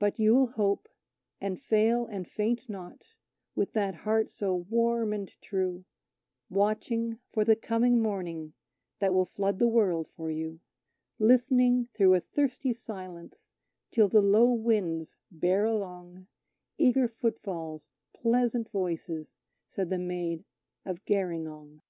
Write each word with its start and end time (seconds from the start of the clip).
But 0.00 0.18
you'll 0.18 0.48
hope, 0.48 0.88
and 1.40 1.62
fail 1.62 2.04
and 2.04 2.26
faint 2.26 2.68
not, 2.68 3.04
with 3.54 3.72
that 3.74 3.94
heart 3.94 4.28
so 4.28 4.52
warm 4.56 5.12
and 5.12 5.28
true, 5.40 5.84
Watching 6.48 7.20
for 7.32 7.44
the 7.44 7.54
coming 7.54 8.02
Morning, 8.02 8.52
that 8.98 9.14
will 9.14 9.26
flood 9.26 9.60
the 9.60 9.68
World 9.68 10.08
for 10.08 10.28
you; 10.28 10.58
Listening 11.20 11.86
through 11.94 12.14
a 12.14 12.20
thirsty 12.20 12.72
silence, 12.72 13.54
till 13.92 14.08
the 14.08 14.20
low 14.22 14.50
winds 14.52 15.18
bear 15.30 15.66
along 15.66 16.26
Eager 16.76 17.06
footfalls 17.06 17.92
pleasant 18.12 18.68
voices," 18.70 19.38
said 19.68 19.88
the 19.88 19.98
Maid 19.98 20.44
of 20.84 21.04
Gerringong. 21.04 21.80